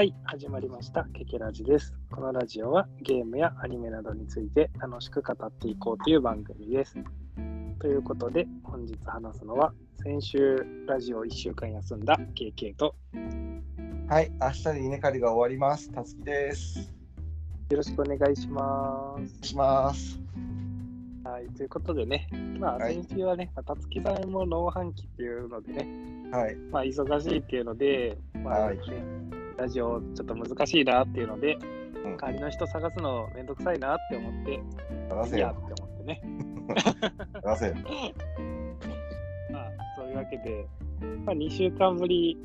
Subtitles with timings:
[0.00, 1.04] はい、始まりました。
[1.12, 1.92] ケケラジです。
[2.10, 6.96] このラジオはゲームやアニメなどについて楽しく語っていこうという番組です。
[7.78, 12.94] ということで、本日話すのは、先週ラジオ1週間休んだ KK と、
[14.08, 15.90] はい、明日で稲刈りが終わります。
[15.90, 16.94] たつきです。
[17.68, 20.12] よろしくお願いしまお願いします。
[20.12, 20.20] す。
[21.24, 22.26] はい、ということでね、
[22.58, 29.20] まあはい先週はね、たつきさんも農飯期っていうのでね、はい、まあ忙しいっていうので、まあはいね、
[29.60, 34.58] ラジオちょっと難しいなっていうので、うん代わりの人探すのめんどくさいなって思って、
[35.10, 35.66] 探せよっ。
[35.68, 36.22] て思ってね。
[37.44, 37.74] 探せよ。
[39.52, 40.66] まあ、そういうわけで、
[41.26, 42.38] まあ、2週間ぶり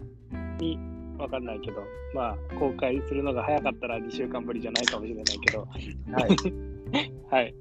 [0.60, 0.78] に、
[1.18, 1.82] わかんないけど、
[2.14, 6.34] まあ、公開するのが早かったら2週間ぶりじゃないかもしれないけど、はい、
[7.32, 7.55] はい。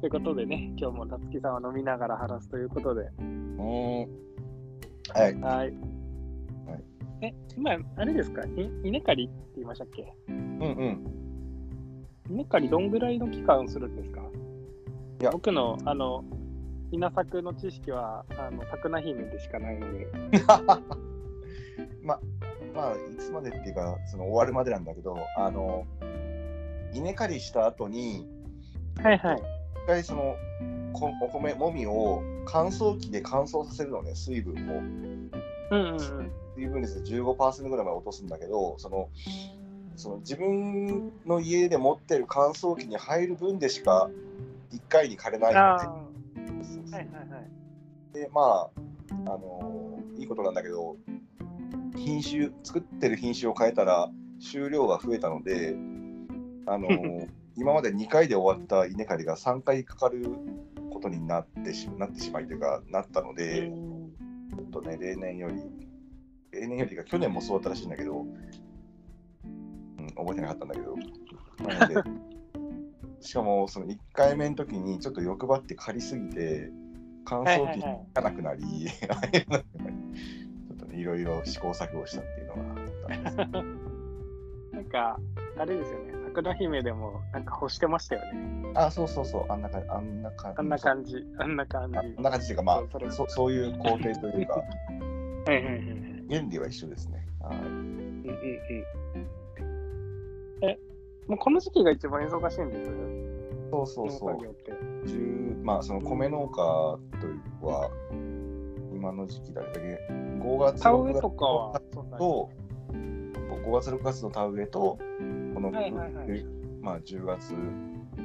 [0.00, 4.08] ということでね、今日もたつきさんは飲みながら話すということで、うーん。
[5.12, 5.97] はい、はい。
[7.20, 8.44] え、今、あれですか？
[8.44, 10.12] い稲刈りって言いましたっけ？
[10.28, 10.64] うんう
[12.32, 12.34] ん。
[12.34, 14.22] 稲刈りどんぐらいの期間するんですか？
[15.20, 16.24] いや僕の、あの、
[16.92, 20.06] 稲作の知識は、あの、桜姫でしかないので、
[22.02, 22.20] ま、
[22.74, 25.86] まあ、いつまでっていうか、その終わるまでなんだけど、あの、
[26.94, 28.26] 稲刈りした後に、
[29.02, 29.36] はいはい。
[29.36, 30.36] 一回その、
[30.92, 34.78] こお米、もみを乾燥機で乾燥させるのね、水分を。
[35.70, 36.30] うんうんうん。
[36.58, 39.08] 水分率で15%ぐらいまで落とすんだけど、その、
[39.94, 44.10] その自分の家で持ってる乾燥機に入る分でしか
[44.72, 45.80] 1回に枯れないので、は
[46.90, 47.38] いはいは
[48.12, 48.14] い。
[48.14, 50.96] でまあ、あのいいことなんだけど
[51.96, 55.74] 品種作ってる品種を変えたら収量が増えたので、
[56.66, 56.88] あの
[57.56, 60.30] 今まで2回で終わった稲刈りが3回かかる
[60.92, 64.12] ことになってしなってしまいというかなったので、うん。
[64.56, 65.87] ちょっとね例年より
[66.52, 70.96] 例年よりか去年もそうだったらしいんだけど、うん、覚えてなかったんだけど
[71.66, 72.10] なので
[73.20, 76.70] しかもその1回目の時にちょっと欲張って刈りすぎて
[77.24, 83.88] 乾燥機はいはいはいがなくなり、入らなくなりちょっとねいろいろ試行錯誤したっていうのがあったんです。
[84.78, 85.18] なんか、
[85.58, 88.70] あれですよね、桜姫でもなんか干してましたよね。
[88.74, 90.58] あ、そうそうそう、あんな感じ、あんな感じ。
[90.58, 91.98] あんな感じ、あんな感じ。
[91.98, 94.64] ああんな感じっていうか、まそうそそそういう工程というか、は
[95.52, 95.97] いはいはいはい。
[96.28, 97.26] 原理は一緒ですね。
[97.40, 97.72] はいうんうんう
[100.64, 100.68] ん。
[100.68, 100.78] え、
[101.26, 102.90] もうこの時期が一番忙しいんです
[103.70, 104.38] そうそうそう
[105.62, 107.90] まあその米農家というは
[108.94, 111.78] 今の時期だけ5月田6月植えとかは。
[112.18, 112.50] と
[112.90, 114.98] 5月6月の田植えと
[115.54, 116.46] この、はいはいはい
[116.80, 117.52] まあ10月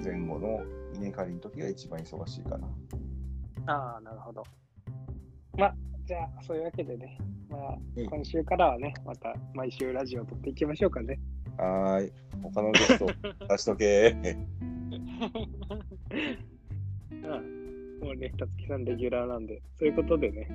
[0.04, 0.64] 前後の
[0.96, 2.68] 稲刈りの時が一番忙しいかな。
[3.66, 4.44] ああ、なるほど。
[5.58, 5.76] まあ、
[6.14, 7.18] じゃあ、そういうわけでね、
[7.50, 11.18] まあ、うん今週からはね、また毎週ラジオを撮っていきましょうかね。
[11.58, 12.14] はーい。
[12.44, 13.08] 他のゲスト
[13.50, 14.10] 出しとけ。
[14.22, 14.26] う
[17.16, 17.20] ん。
[18.00, 20.48] もうね、たつきさんレギュラーなんで、そういうことでね。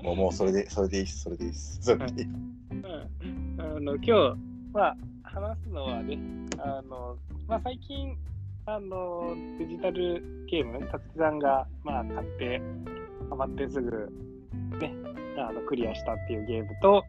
[0.02, 1.20] もうもうそれでそれでいいです。
[1.20, 1.82] それでいいです。
[1.82, 2.28] それでいい。
[2.28, 2.56] うん、
[3.60, 4.12] あの今日、
[4.72, 6.18] まあ、話すのはね、
[6.56, 8.16] あのまあ、最近
[8.68, 12.60] あの、デジタルゲーム、たつきさんが、まあ、買って、
[13.30, 14.10] ハマってすぐ、
[14.80, 14.92] ね、
[15.38, 17.04] あのクリアしたっていうゲームと、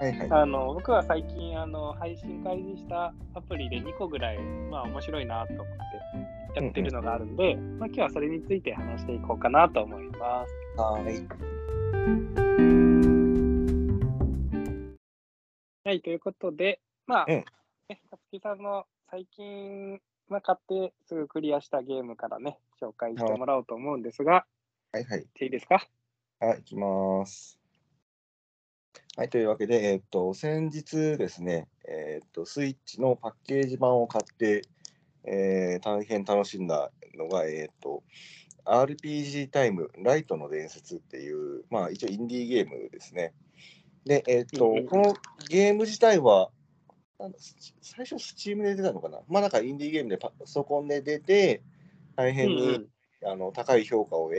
[0.00, 0.30] はいはい。
[0.30, 4.38] あの僕は最近あの、配信開始したアプリで2個ぐらい、
[4.70, 5.66] まあ、面白いなと思っ
[6.54, 10.80] てやってるのがあるんで、まあ、今日はそれについて話していこうかなと思います。
[10.80, 11.28] はーい。
[15.84, 20.00] はい、ということで、まあ、たつきさんの最近、
[20.32, 24.46] まあ、買ってすぐクリアしたゲームからね、紹介してもらおうと思うんですが、
[24.90, 25.26] はいはい。
[25.40, 25.86] いいですか？
[26.40, 27.58] はい、いきます。
[29.16, 34.62] はい、というわけで、えっと、先日ですね、えっと、スイッチのパッケージ版を買って、
[35.24, 38.02] えー大変楽しんだのが、えっと、
[38.64, 43.34] RPG タイム、ライトの伝説っていう、まあ、一応インディーゲームですね。
[44.06, 45.14] で、えっとこの
[45.50, 46.50] ゲーム自体は、
[47.22, 47.38] なんだ
[47.80, 49.20] 最初、スチームで出たのかな？
[49.28, 51.62] まあ、なんかインディーゲームでパソコンで出て、
[52.16, 52.88] 大変に、うんうん。
[53.24, 54.36] あの高い評価を得、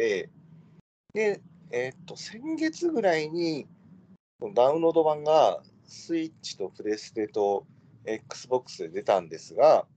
[1.13, 1.41] で、
[1.71, 3.65] えーっと、先月ぐらいに、
[4.53, 7.65] ダウンロード版がスイッチとプレステと
[8.03, 9.87] Xbox で出たんですが、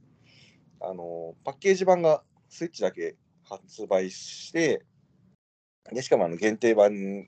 [0.80, 4.84] あのパッケージ版がスイッチだけ発売して、
[5.92, 7.26] でしかもあの限定版、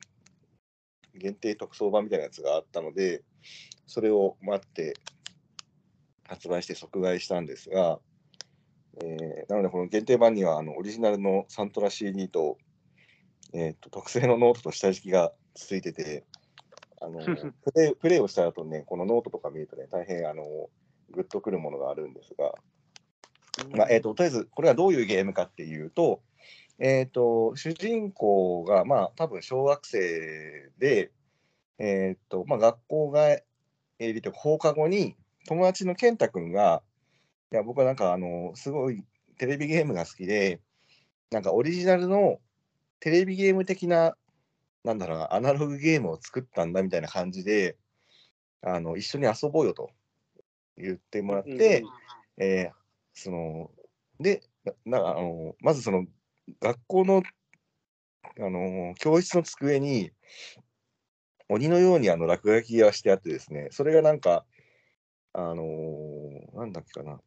[1.17, 3.25] 限定特装版みたいなやつがあったので、
[3.89, 4.95] それを待って
[6.29, 7.99] 発売して即買いしたんですが、
[9.03, 12.59] えーなのでこの限定版にはあのオリジナルのサントラ CD と,、
[13.53, 16.25] えーと特製のノートと下敷きがついてて、
[17.01, 20.45] ああのプレイプレイをした後ね、このノートとか見るとね、大変あの
[21.11, 22.53] グッとくるものがあるんですが、
[23.77, 26.23] まあえーと、とりあえずこれはどういうゲームかっていうと、
[26.79, 31.11] えーと、主人公が、まあ、多分小学生で、
[31.79, 35.17] えーとまあ、学校が、えー、放課後に
[35.49, 36.83] 友達の健太君が、
[37.51, 39.03] いや僕はなんかあのすごい
[39.39, 40.61] テレビゲームが好きで、
[41.31, 42.39] なんかオリジナルの
[43.01, 44.15] テレビゲーム的な、
[44.85, 47.79] なんだろうな、アナログゲームを作ったんだみたいな感じで、
[48.61, 49.89] あの一緒に遊ぼうよと
[50.77, 51.81] 言ってもらって、
[52.37, 52.73] うん、えー、
[53.15, 53.71] その
[54.21, 54.43] で
[54.85, 56.05] なあのまずその
[56.61, 57.23] 学校の、
[58.39, 60.11] あの教室の机に
[61.49, 64.45] 鬼のようにあの落書きがしてあってですね、それがなんか、
[65.33, 67.21] あのー、なんだっけかな。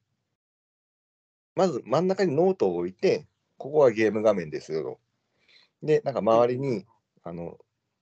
[1.56, 3.28] まず真ん中にノートを置いて、
[3.58, 5.00] ここはゲーム画面ですよと。
[5.84, 6.86] で、なんか周りに、
[7.24, 7.58] あの、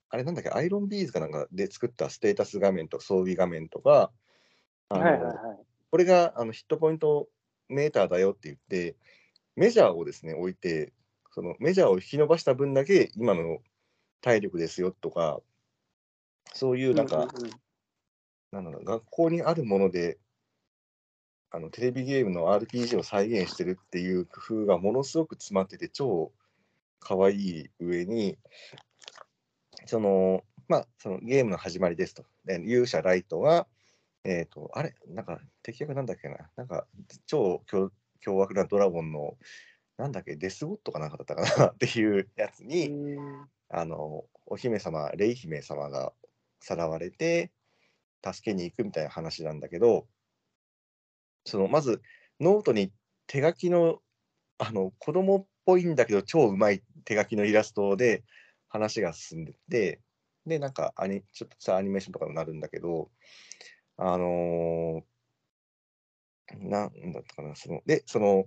[0.10, 4.12] あれなんだっけ、アイロンビーズかなんかで作ったステータス画面と装備画面とか、
[4.90, 5.36] あの、はいはいはい、
[5.92, 7.28] これがあのヒットポイント
[7.68, 8.95] メーターだよって言って、
[9.56, 10.94] メジャーをですね、置いて、
[11.31, 13.60] そのメジャーを引き伸ばした分だけ今の
[14.22, 15.42] 体力ですよとか、
[16.54, 17.52] そういうなんか、うんうんうん、
[18.51, 20.18] なんだろう、学校にあるもので、
[21.51, 26.31] あのテレビゲームの RPG を再現してるっていう工夫がものすごく詰まってて、超
[27.00, 28.38] 可愛い上に、
[29.86, 32.24] その、まあ、そのゲームの始まりですと。
[32.46, 33.68] で勇者ライトが、
[34.24, 36.86] えっ、ー、と、あれ、なんか敵役なんだっけな、なんか
[37.25, 39.38] 超凶凶悪なドラゴンの
[40.00, 41.68] なんだっけ、デスゴットかなんかだったかな？
[41.72, 42.90] っていうやつに、
[43.68, 46.13] あの、お姫様、レイ姫様が
[46.62, 47.52] さらわれて、
[48.24, 50.07] 助けに行くみたいな話なんだけど、
[51.45, 52.01] その、まず、
[52.39, 52.92] ノートに
[53.27, 54.00] 手書きの、
[54.57, 58.24] あの、子供っぽいんだけど、超うまい手書きのイラストで
[58.68, 60.01] 話が進んでて、
[60.45, 63.10] で、なんかアニ、ちょっとしたアニメーションとかになるんだけど、
[63.98, 68.45] あのー、なんだったかな、その、で、その、いわ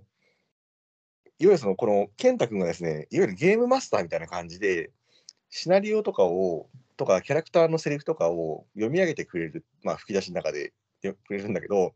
[1.39, 4.91] ゆるその、この、健太君がですね、いわゆるゲームマスターみたいな感じで、
[5.49, 11.93] シナリオとかを、とか、キャラクターのセリフとかを読み上げてくれる、まあ、吹き出しの中でくれるんだけど、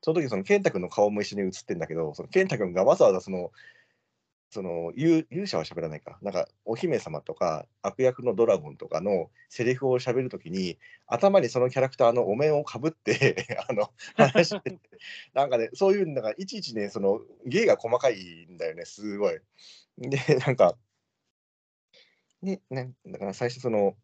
[0.00, 3.50] その時その健太君の顔も一緒に映ってんだけど、その健太君がわざわざその
[4.50, 14.78] その勇勇者は喋らないか、なんかお姫様とか悪役のドラゴンとかのセリフを喋るときに、頭にそのキャラクターのお面をかぶって あの話して、
[15.34, 19.38] なんかね、そういう、なんかいちいちね、その芸が細かいんだよね、すごい。
[19.98, 20.78] で、なんか、
[22.40, 23.96] ね、ねだから最初その、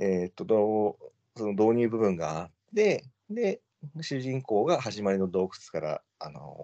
[0.00, 3.60] えー、っとどう、その導入部分があって、で、
[4.00, 6.56] 主人公が始まりの洞窟から、あの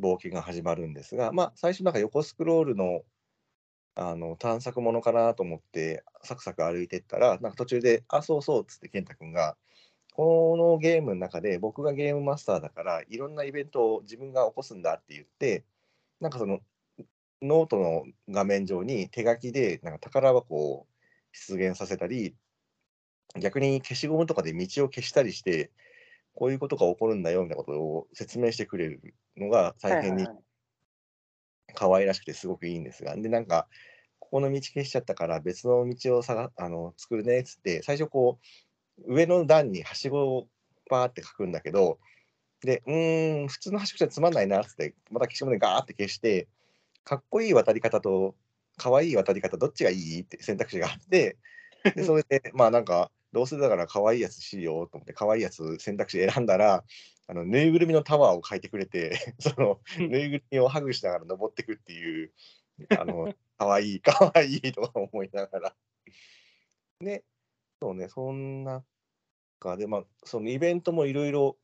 [0.00, 3.02] 冒険が始まるんですが、まあ、最初なんか横スクロールの
[3.94, 9.56] あの探索ものかなと思ってサクサク歩いてったらなんか途中で「あそうそう」っつって健太君が
[10.14, 15.64] 「このゲームの中で僕がゲームマスターだからいろんなイベントを自分が起こすんだ」って言って
[16.20, 16.60] なんかその
[17.42, 20.86] ノートの画面上に手書きでなんか宝箱を
[21.46, 22.34] 出現させたり
[23.38, 25.70] 逆に消しゴムとかで道を消したりして
[26.34, 30.26] こういうことが起こるんだよみたいなことを説明してくれるのが大変に
[31.74, 33.68] 可愛らしくてすごくいいんですが、で、なんか、
[34.18, 38.38] ここの道消しちゃったから別の道をさあの作るねっつって、最初こ
[38.98, 40.48] う、上の段にはしごを
[40.90, 41.98] バーって書くんだけど、
[42.62, 46.48] で、うーん、普通のはしごじゃつまんないなっつって、また消しゴムでガーって消して、
[47.04, 48.34] かっこいい渡り方と、
[48.78, 51.36] かわいい渡り方、どっちがいいって選択肢があって、
[51.94, 56.82] で それで、まあなんか、どうせだから可愛いやつしようと思って可愛いやつ選択肢選んだら
[57.26, 62.32] あのぬいぐるみのタワーを描いてくれて そのぬいぐるみをハグしながら登っていくっていう
[62.98, 65.76] あの 可愛い可愛いとか思いながら。
[67.00, 67.22] で
[67.80, 68.82] そうねそんな
[69.60, 71.58] かでまあそのイベントもいろいろ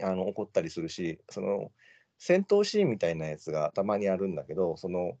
[0.00, 1.72] あの起こったりするしその
[2.18, 5.16] 戦闘シーンみたいなやつがたまにあるんだけどその、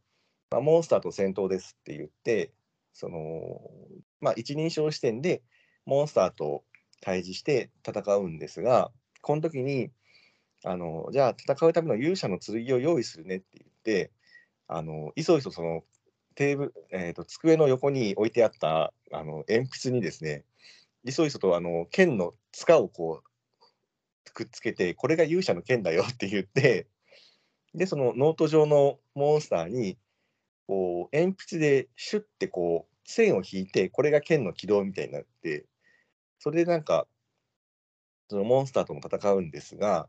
[0.50, 2.52] まあ、モンスターと戦闘ですって言って
[2.92, 3.60] その、
[4.20, 5.42] まあ、一人称視点で
[5.86, 6.64] モンスターと
[7.00, 8.90] 対峙して戦うんですが、
[9.22, 9.90] この時に、
[10.64, 14.10] あのじゃあ戦うための勇者の剣を用意するねって言って、
[14.66, 15.84] あのいそいそその
[16.34, 20.44] テーブル、えーと、机の横に置いてあったあの鉛筆にですね、
[21.04, 23.28] いそいそとあの剣の柄をこう
[24.32, 26.86] くっつけて、これが勇者の剣だよって言って、
[27.74, 29.98] で、そのノート上のモンスターに、
[30.68, 35.66] こう鉛筆でシュッてこう線を引いてこれが剣の軌道みたいになって
[36.38, 37.08] それでなんか
[38.30, 40.08] そのモンスターとも戦うんですが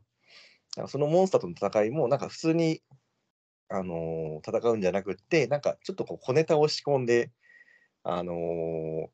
[0.86, 2.82] そのモンスターとの戦いもなんか普通に、
[3.68, 7.32] あのー、戦うんじゃなくってなんかちょっとこう小ネタを仕込んで、
[8.04, 9.06] あのー、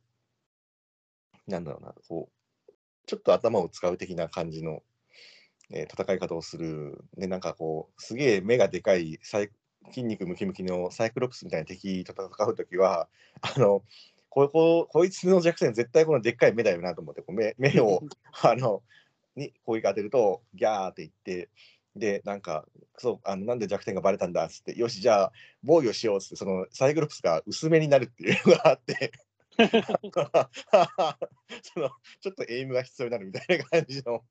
[1.47, 2.29] なんだろうな、こ
[2.69, 2.73] う、
[3.07, 4.83] ちょっと頭を使う的な感じの、
[5.71, 7.05] えー戦い方をする。
[7.17, 9.51] で、なんかこう、すげえ目がでかいサイ
[9.91, 13.09] 筋肉ムキムキのサイクロプスみたいな敵と戦うときは、
[13.41, 13.83] あの、
[14.37, 18.03] こここいつの弱点絶対このでっかい目だよなと思ってこう目目を
[18.43, 18.83] あの
[19.35, 21.49] に攻撃当てるとギャーって言って
[21.97, 22.67] でなんか
[22.99, 29.13] そうあのなんで弱点がバレたんだっつってよしじゃあ防御しようっつってそのサイクロプスが薄めになるっていうのがあって
[29.57, 29.63] そ
[31.81, 31.89] の
[32.21, 34.23] ちょっとエイムが必要になるみたいな感じのはい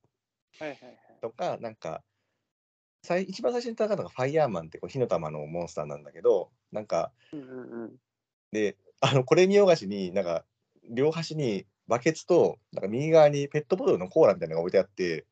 [0.62, 0.80] はいはい。
[1.20, 2.04] とかなんか
[3.06, 7.96] 最一番最初に戦ったのがファイヤーマンってこう火の玉のモンスターなんだけどなんかうんうんうん。
[8.52, 10.44] であのこれ見よがしになんか
[10.90, 15.26] 両端にバケツとなんか右側にペットボトルのコーラみたいなのが置いてあって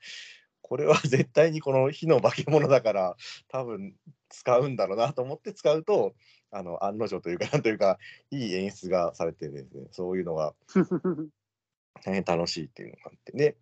[0.62, 3.15] これは絶対にこの火の化け物だから
[3.50, 3.94] 多分
[4.30, 6.13] 使うんだろうなと思って使うと
[6.51, 7.98] あの案の定というかなんというか
[8.32, 9.88] いい演出がされてですね。
[9.92, 10.53] そういうのが
[12.03, 13.32] 大変楽しいっていうのがあって。
[13.34, 13.58] で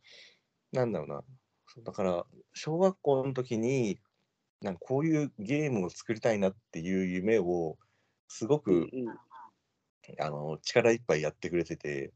[0.72, 1.24] なんだろうな
[1.80, 4.00] だから小学校の時に
[4.62, 7.78] なんかこういうゲームを作りたいなっていう夢を
[8.28, 9.08] すごくうん
[10.20, 12.12] あの力いっぱいやってくれてて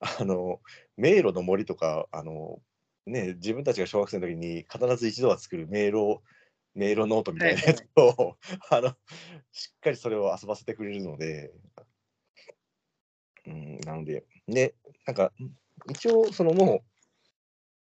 [0.00, 0.60] あの
[0.96, 2.60] 迷路の森とかあの、
[3.06, 6.20] ね、自分たちが小学生の時に必ず一度は作る迷路
[6.74, 8.38] 迷路ノートみたいなやつを、
[8.70, 8.96] あの
[9.52, 11.52] しっかりそれを遊ばせてくれるので、
[13.46, 14.74] うん、なのでで
[15.06, 15.32] なんか
[15.90, 16.82] 一応そのもう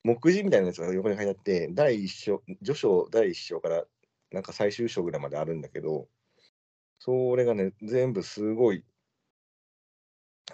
[0.03, 3.85] 目次みたいなやつが横に書いてあって第一章序章第一章から
[4.33, 6.09] なんか最終章ぐらいまであるんだけど
[6.99, 8.85] それがね全部すごい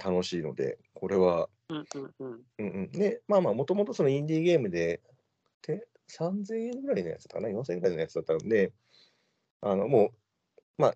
[0.05, 2.43] 楽しいのでこれはうんうんうん。
[2.59, 5.01] うんうん、で、まあまあ、もともとそのインディーゲームで、
[5.63, 8.73] て3000円ぐらいのやつだったかな、4000円ぐらいのやつだったので、
[9.63, 10.13] あのも
[10.79, 10.95] う、まあ、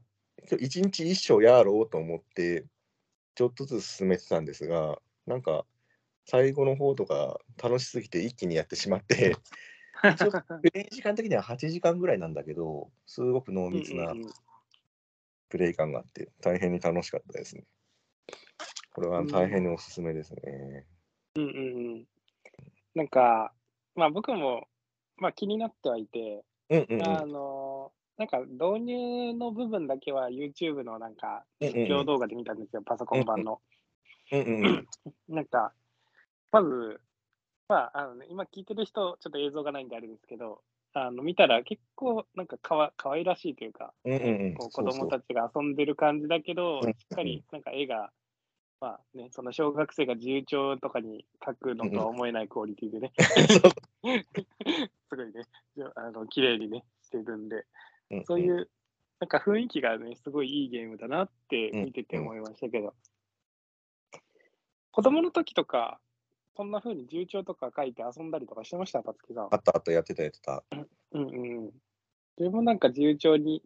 [0.49, 2.65] 今日1日1章やろうと思って、
[3.35, 5.65] ちょっとずつ進めてたんですが、なんか、
[6.27, 9.37] 最後の方とか楽しすぎて一気にやってしまって、
[10.63, 14.31] プレイ時間的には8時間ぐらいなんだけど、すごく濃密なうんうんうん
[15.51, 17.65] プレイ感があって、大変に楽しかったですね。
[18.95, 20.87] これは大変におすすめですね。
[21.35, 22.05] うんうんうん。
[22.95, 23.53] なんか、
[23.97, 24.69] まあ僕も、
[25.17, 27.03] まあ気になってはいて、うんうんうん。
[27.03, 33.61] あの、なんか導入の部分だけは YouTube のなんかうんうんうん実況動画で見たんですよ、パソコン版の。
[34.31, 34.89] うんうんうん。
[35.29, 35.73] なんか、
[36.53, 37.01] まず、
[37.69, 44.55] まあ、あのね、今聞いてる人、ちょっと映像がないんであれですけど、あの見たら結構なんかかわ可愛らしいというか、うんうんうん。
[44.55, 45.01] こう子そうそう。
[45.03, 46.93] 供たちが遊んでる感じだけど、うん。
[46.93, 48.11] しっかりなんか絵が、
[48.81, 53.13] まあね、その小学生が自由帳とかに描くのとは思えないクオリティでね、
[55.09, 55.43] すごいね、
[55.95, 57.67] あの綺麗にね、してるんで、
[58.11, 58.69] うんそういう、
[59.21, 62.95] なんか雰囲気がね、すごいいいゲームだなって見てて思いましたけど、
[64.91, 66.01] 子供の時とか、
[66.61, 69.49] こんな風に自由帳とか書いて遊んだりとかしてました、たつきさん。
[69.51, 70.63] あったあったやってたやってた。
[70.73, 71.71] うんうんうん。
[72.37, 73.63] 自分もなんか自由帳に、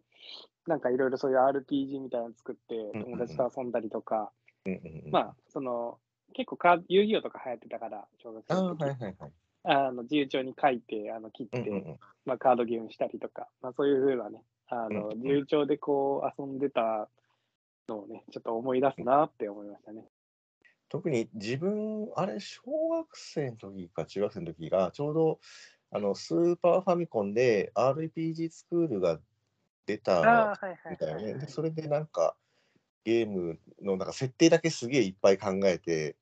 [0.65, 4.31] なんかいろいろそういう RPG みたいなの作って、友達と遊んだりとか、
[4.65, 5.97] うんうんうん、まあ、その、
[6.31, 9.31] 結構カード遊戯王とか流行ってたから、小学生の時、はいはいはい。
[9.65, 17.09] あの自由帳に書いて、あの切って、うんうんうんまあ、カードゲームしたりとか、まあ、そういうふうなね、あの、うんうん自由帳でこう遊んでた
[17.89, 20.05] のをね、ちょっと思い出すなって思いましたね。
[20.95, 25.39] 特に自分、あれ、小学生の時か中学生の時が、ちょうど
[25.91, 29.19] あのスーパーファミコンで RPG スクールが
[29.85, 30.57] 出た
[30.89, 31.33] みたいはい、ね。
[31.33, 32.37] でそれでなんか
[33.03, 36.15] ゲームのなんか設定だけすげえいっぱい考えて、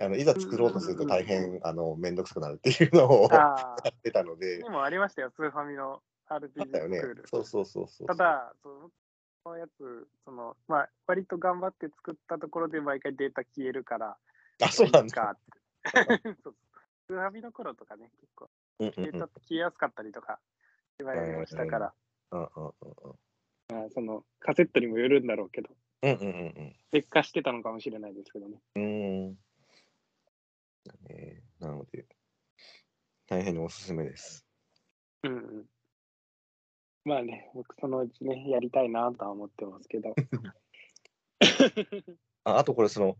[0.00, 7.24] あのいざ作ろうとすると大うん変あのめんどくさくなるっていうのを やってたのでで、もありましたよ、スーファミの RPG あスクール。。
[7.28, 8.06] そうそうそうそう。
[8.08, 8.90] ただ、そ
[9.50, 14.16] のやつ、その、まあ、割と頑張って作ったところで毎回データ消えるから、
[14.62, 15.36] あ、そうなんだ。
[16.42, 16.54] そう
[17.06, 20.40] スーファミの頃とかね、結構、データ消えやすかったりとか、
[20.98, 21.94] 言われましたから、
[23.90, 25.70] そのカセットにもよるんだろうけど、
[26.02, 26.30] うんうんう
[26.62, 28.62] ん劣化してたのかもしれないですけどね。
[28.76, 29.38] うん。
[31.08, 32.06] えーなので、
[33.26, 34.46] 大変におすすめです。
[35.24, 35.66] うんうん。
[37.06, 40.12] まあね、僕そのうちね、やりたいなとは思ってますけど。
[42.42, 43.16] ああとこれ、その、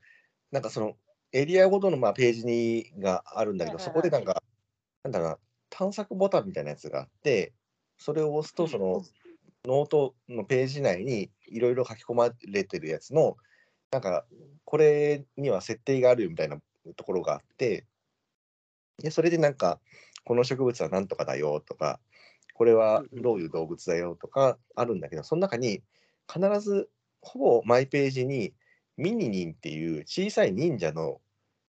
[0.51, 0.97] なんかその、
[1.31, 4.43] エリアごとのまあページにがあるんだけど、そこでなんか、
[5.05, 5.39] なんだろうな、
[5.71, 7.53] 探索ボタンみたいなやつがあって、
[7.97, 9.05] それを押すと、その、
[9.65, 13.37] ノートのページ内にいろいろ書き込まれてるやつの、
[13.93, 14.27] なんか、
[14.65, 16.61] これには設定があるよみたいな
[16.97, 17.87] ところがあって、
[18.99, 19.79] でそれでなんか、
[20.25, 22.01] この植物は何とかだよとか、
[22.57, 25.83] これはどういう動物だよとかあるんだけど、その中に
[26.33, 26.89] 必ず
[27.21, 28.55] ほぼ毎ページに
[28.97, 31.21] ミニニンっていう小さい忍者の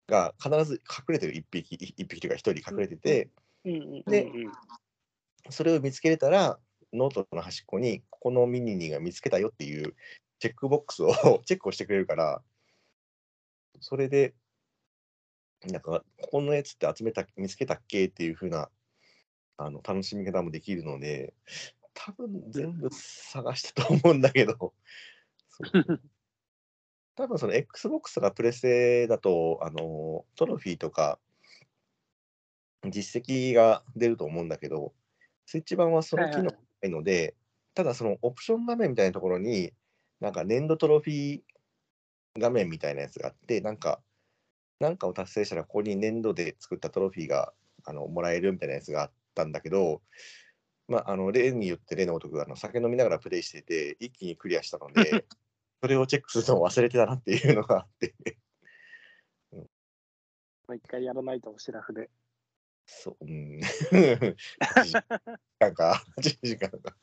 [0.09, 3.29] が必ず隠れてる1匹、1匹というか1人隠れてて、
[4.07, 4.53] でうん
[5.51, 6.59] それを見つけれたら、
[6.93, 9.95] ノートの端っこに、ここのミニニが見つけたよっていう
[10.39, 11.13] チェックボックスを
[11.45, 12.43] チェックをしてくれるから、
[13.81, 14.35] それで、
[15.67, 18.71] なんか、ここのやつって集めた、見つけたっけっていう風な、
[19.61, 21.35] あの、楽しみ方もできるので、
[21.93, 24.73] 多分全部探したと思うんだけど、
[27.15, 31.19] 多分その Xbox とかプレステだと、あの、トロフィーとか、
[32.89, 34.95] 実績が出ると思うんだけど、
[35.45, 37.37] スイッチ版はその機能がないので、
[37.75, 39.75] ただそのオプション画面みたいなところに、
[40.21, 41.43] なんか年度トロフィー
[42.39, 44.01] 画面みたいなやつがあって、なんか、
[44.79, 47.53] なんかを達成したら、ここに年度で作ったトロフィーが
[47.85, 50.03] あのもらえるみたいなやつがあったんだけど、
[50.89, 55.25] まあ、あの例によって例のごとくあの酒飲みながらプレイしてて、一気にクリアしたので、
[55.81, 58.15] それをチェックするのを忘れてたなっていうのがあって、
[59.53, 59.67] も
[60.69, 62.11] う一回やらないと、シラフで。
[62.87, 63.61] そう、うん。
[63.61, 64.35] 8
[64.85, 64.93] 時
[65.59, 66.97] 間か、8時間か。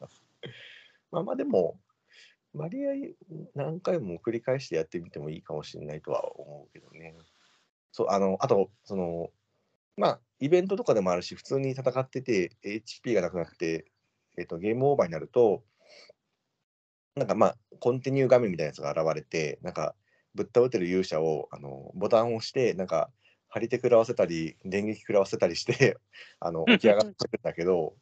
[1.12, 1.80] まあまあでも、
[2.54, 2.94] 割合
[3.56, 7.16] 何回も繰り返してやってみてもいいかもしれないとは思うけどね。
[7.92, 9.32] そう、あの、あと、その、
[9.96, 13.86] まあ、イベントとかでもあるし、普通に戦ってて、HP がなくなって、
[14.38, 15.64] えっと、ゲームオーバーになると、
[17.16, 19.96] なんかまあ、コンティニュー画面みたいなやつが現れて、なんか、
[20.36, 23.10] ぶっ倒れてる勇者をあのボタンを押して、なんか、
[23.50, 25.98] 張り手食らわせたり、電撃食らわせたりして、
[26.40, 27.96] あの起き上がってるんだけど、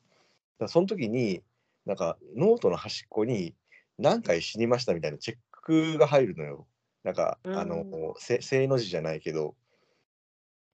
[0.60, 1.44] だその時に、
[1.86, 3.56] なんか、ノートの端っこに、
[3.98, 6.68] 何回死にましたみたいなチェックが入るのよ。
[7.04, 7.58] なんか、うん。
[7.58, 9.56] あの、せ正の字じゃないけど、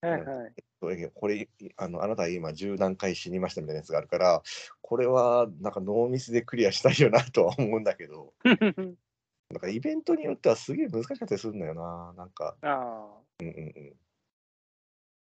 [0.01, 1.12] はいはい。
[1.13, 4.41] これ、あのあなた今十何回死にましたみたいなやつがあるから、
[4.81, 12.13] これはなんかノーミスでクリアしたいよなとは思うんだけど、 なんかイベントによってはすげえ難しかったりするんだよな。
[12.17, 13.74] なんか、あうんうんうん。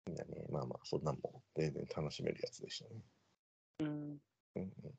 [0.07, 3.01] みんなね、まあまあ、そんなんも全然楽しめるやつでしたね。
[3.81, 3.85] あ。
[3.85, 4.21] うん。
[4.57, 4.99] うんうん、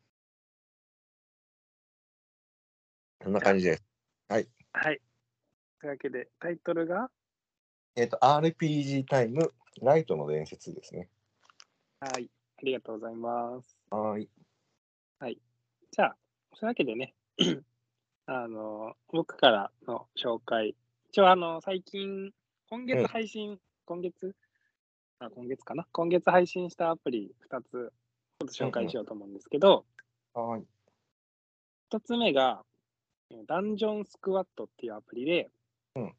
[3.24, 3.84] そんな感じです。
[4.30, 4.48] はい。
[5.80, 7.10] というわけで、タイトルが、
[8.00, 11.10] えっ、と、RPG タイム、ライトの伝説ですね。
[12.00, 12.30] はい。
[12.60, 13.76] ありがとうございます。
[13.90, 14.30] はい。
[15.90, 16.16] じゃあ、
[16.54, 17.16] そういうわけでね、
[18.28, 20.76] あの、僕からの紹介。
[21.10, 22.32] 一応、あの、最近、
[22.70, 24.36] 今うん月配信、今月？
[25.18, 25.88] あ、今月かな？
[25.92, 29.86] 今月配信したアプリ2つ、ちょっと紹介しようと思うんですけど、
[30.36, 30.64] はい。
[31.90, 32.64] 1つ目が、
[33.32, 35.50] えーダンジョンスクワットっていうアプリで、
[35.96, 36.14] うん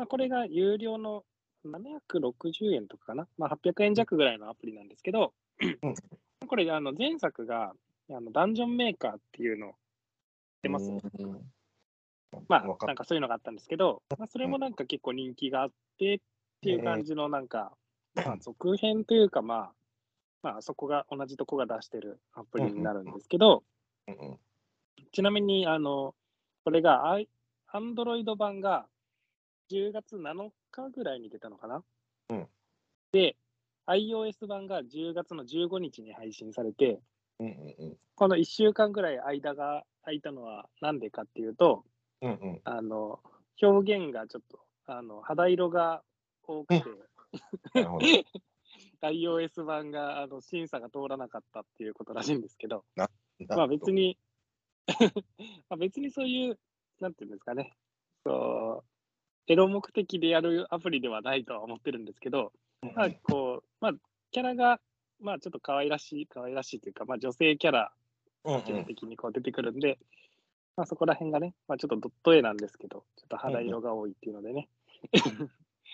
[0.00, 1.24] まあ、これが有料の
[1.66, 5.94] 760円とかかな、まあ、800円弱ぐらいのアプリなんですけど、うん。
[6.46, 7.74] これあの前作が
[8.08, 9.74] あのダンジョンメーカーっていうの知っ
[10.62, 11.00] てます、うん。
[12.48, 16.18] まあ、なんかそういうのがあったんですけど、まあ、それもなんか結構人気があってっ
[16.62, 17.70] ていう感じのなんか、
[18.14, 19.72] まあ、続編というか、まあ、
[20.42, 23.64] まあ、そこが同じとこが出してるアプリになるんですけど、
[25.12, 26.14] ちなみに、あの、
[26.64, 27.28] これが、アイ
[27.72, 28.86] Android 版が
[29.70, 31.82] 10月7日ぐらいに出たのかな？
[32.30, 32.48] うん。
[33.12, 33.36] で、
[33.86, 37.00] iOS 版が10月の15日に配信されて、
[37.38, 41.84] うんうんこの1週間ぐらい間が空いたのはなんでかっていうと、
[42.20, 42.60] うんうん。
[42.64, 43.20] あの、
[43.62, 46.02] 表現がちょっと、あの、肌色が
[46.42, 46.84] 多くて、
[49.02, 53.08] iOS 版があの審査が通らなかったっていうことらしいんですけど、ま
[53.62, 54.18] あ別に、
[55.70, 56.58] まあ別にそういう、
[57.00, 57.72] なんていうんですかね、
[58.22, 58.99] そう、
[59.46, 62.52] エロ目的でやるアプリではないとは思ってるんですけど、
[62.94, 63.92] まあこう、まあ
[64.30, 64.80] キャラが、
[65.20, 67.92] まあちょっと可愛らしい、可愛らしいというか、まあ女性キャラ
[68.44, 69.98] 基本的にこう出てくるんで、
[70.76, 74.68] まあそこら辺がね、まあちょっとドット絵なんですけど、ちょっと肌色が多いっていうのでね。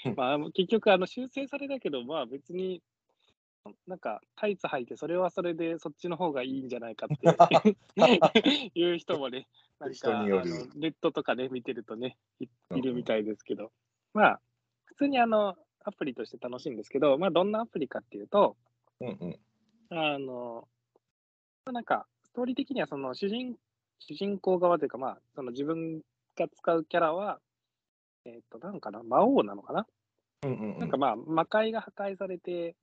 [0.05, 0.15] うん。
[0.17, 2.83] まあ結局あの修正されたけど、まあ別に、
[3.87, 7.27] なんかタイツ履いて、それはそれでそっちの方がいいんじゃないかって
[8.75, 9.47] いう 人もね、
[9.79, 10.25] なんか
[10.75, 13.73] ネットとかね、見てるとね、いいるみたいですけど、
[14.15, 14.41] まあ
[14.85, 18.57] 普通にあのアプリとして楽しいんですけど、まあどんなアプリかっていうと、
[19.01, 19.39] うんうん。
[19.91, 20.69] あの、
[21.65, 23.57] まあなんか、ストーリー的にはその主人
[24.01, 26.01] 主人公側というか、まあ、その自分
[26.37, 27.41] が使うキャラは、
[28.25, 29.87] えっ、と、なんかな、魔王なのかな、
[30.43, 30.79] うんうんうん。
[30.79, 32.77] なんかまあ、魔界が破壊されて、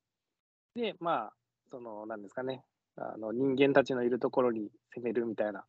[0.75, 1.33] で、まあ、
[1.69, 2.63] その、なんですかね、
[2.95, 5.65] あの人間たちのいるところに攻めるみたいな、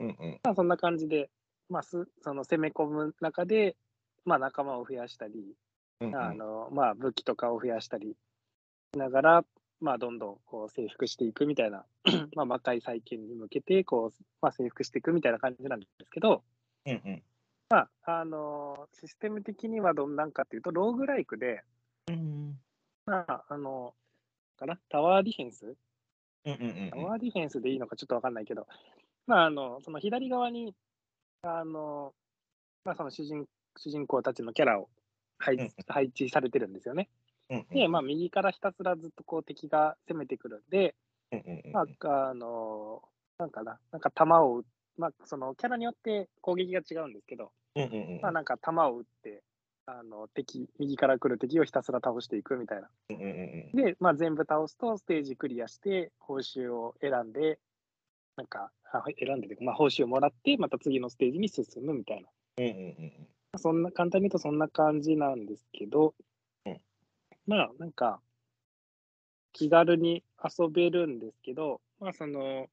[0.00, 0.40] うんうん。
[0.44, 1.30] まあ、そんな感じで、
[1.68, 3.76] まあ、すその攻め込む中で、
[4.24, 5.54] まあ、仲間を増やしたり、
[6.00, 6.16] うんうん。
[6.16, 8.16] あのまあ、武器とかを増やしたり
[8.94, 9.44] しながら、
[9.80, 11.84] まあ、どんどんこう征服していくみたいな、
[12.34, 16.42] まあ、魔界再建に向けてこう、まあ、征服していくみたいな感じなんですけど、
[16.86, 17.22] うんうん。
[17.70, 21.62] まああのシステム的にはどんなんかっていうと、ローグライクで、
[23.06, 23.94] まあ、あの、
[24.62, 25.76] かな、タワーディフェンス？
[26.44, 28.66] うんうんうんタワーディフェンスでいいのかちょっとわかんないけど、
[29.26, 30.74] まあ、あの、その左側に、
[31.42, 32.14] あの、
[32.84, 33.46] まあ、その主人
[33.76, 34.88] 主人公たちのキャラを
[35.38, 35.70] 配,、うんうん。
[35.86, 37.08] 配置されてるんですよね。
[37.50, 40.94] うんうんで、まあ、右からひたすらずっとこう敵が攻めてくるんで、
[41.72, 43.02] まあ、あの、
[43.38, 44.64] なんかな、なんか弾を撃
[44.98, 49.42] まあ、そのキャラによって攻撃が違うんですけど、うんうんうんまあ、なんか弾を撃って、
[49.86, 52.88] あの敵、右から来る敵をひたすら倒していくみたいな。
[53.10, 57.58] うんうんうんで、まあ、全部倒すとステージクリアして、報酬を選んで、
[58.36, 62.28] なんか、あ選んでて、まあ、報酬をもらって、また次のステージに進むみたいな。
[62.58, 63.12] うんうんうん
[63.58, 66.14] そんな、簡単に言うとそんな感じなんですけど、
[66.64, 66.80] うん
[67.46, 68.20] まあ、なんか、
[69.52, 72.68] 気軽に遊べるんですけど、まあ、その、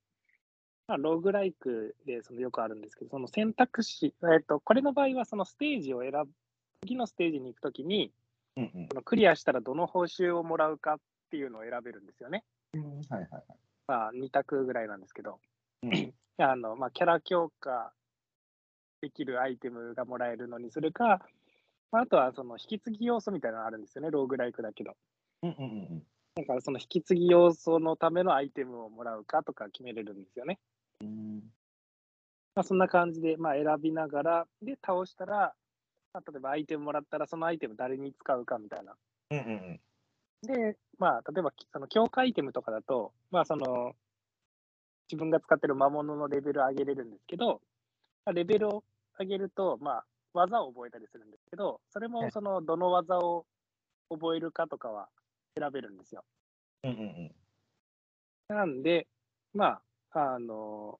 [0.87, 6.29] まあ、ローグライクでそのよくあるんですけど、その選択肢、えっと、これの場合はそのステージを選ぶ、
[6.81, 8.11] 次のステージに行くときに、
[8.57, 8.87] うんうん。
[8.89, 10.97] そのクリアしたらどの報酬をもらうかっ
[11.29, 12.43] ていうのを選べるんですよね。
[12.73, 12.81] うん。
[12.83, 13.43] はいはいはい。
[13.87, 15.39] まあ、2択ぐらいなんですけど、
[15.83, 16.13] うん。
[16.37, 17.91] あのまあ、キャラ強化
[19.01, 21.21] できるアイテムがもらえるのにするか、
[21.91, 24.95] まあ、あとはその引き継ぎ要素みたいなのがあるんですよね、ローグライクだけど。
[25.43, 26.03] うんうんうん。
[26.35, 30.59] だからその引き継ぎ要素のためのアイテムをもらうかとか決めれるんですよね。
[31.01, 31.41] うん。
[32.55, 35.53] まあ、そんな感じで、まあ、選びながら、で、倒したら、
[36.13, 38.95] まあ、例えばアイテムもらったら、そのアイテム誰に使うかみたいな。
[39.31, 39.79] うんうん
[40.41, 43.93] で、まあ、例えば、その強化アイテムとかだと、まあ、その、
[45.11, 47.61] 自分が使ってる魔物のレベルを上げれるんですけど、
[48.25, 48.83] まあレベルを
[49.19, 53.45] 上げると、まあ、技を覚えたりするんですけど、それはいもその、どの技を
[54.09, 55.09] 覚えるかとかは
[55.57, 56.23] 選べるんですよ。
[56.83, 57.31] うんうん
[58.47, 59.07] なんで、
[59.53, 59.79] ま
[60.11, 60.99] あ、あの、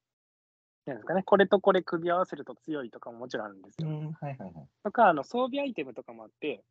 [0.90, 3.88] なんですかね、これとこれ組み合わせると強いとかももちろんあるんですよ。
[3.88, 6.64] うんうんはいはいはいとか、あの装備アイテムとかもあって、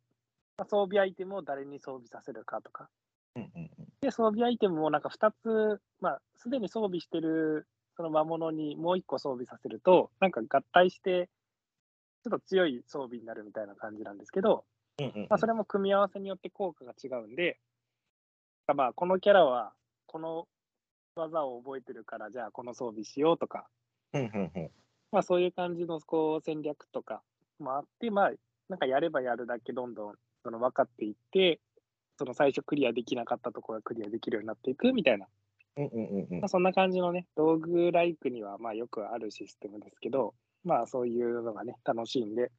[0.57, 2.89] まあ、装備アイテムを誰に装備させるかとか。
[3.35, 3.69] うんうん
[4.01, 5.31] で、装備アイテムもなんか2
[5.77, 7.67] つ、まあ、すでに装備してる
[7.99, 11.29] その魔物にもう1個装備させると、なんか合体して、
[12.23, 14.63] ちょっと強い装備になるみたいな感じなんですけど、
[14.99, 17.59] うんうんまあ、それも組み合わせによって効果が違うんで、
[18.73, 19.73] まあ、このキャラは
[20.05, 20.47] この
[21.15, 23.67] 技を覚えてるから、じゃあこの装備しようとか、
[24.13, 24.71] うんうんうん。
[25.11, 27.21] まあ、そういう感じのこう戦略とか
[27.59, 28.31] もあって、まあ、
[28.69, 31.59] なんかやればやるだけどんどんその分かっていって、
[32.17, 35.27] その最初クリアできなかったところがクリアできるようになっていくみたいな、
[35.77, 36.39] うんうんうんうん。
[36.41, 42.51] まあ、そんな感じのね、道具ライクにはまあよくあるシステムですけど、まあそういうのがね、楽しいんで。